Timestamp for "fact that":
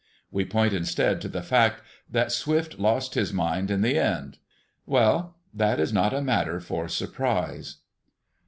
1.43-2.31